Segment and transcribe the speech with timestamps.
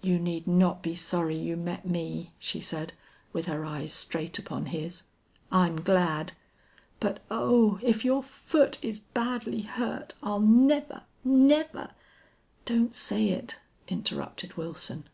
[0.00, 2.94] "You need not be sorry you met me," she said,
[3.34, 5.02] with her eyes straight upon his.
[5.50, 6.32] "I'm glad....
[7.00, 7.78] But oh!
[7.82, 11.90] if your foot is badly hurt I'll never never'
[12.64, 15.04] "Don't say it," interrupted Wilson.